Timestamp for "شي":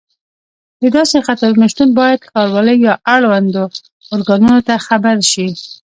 5.31-5.47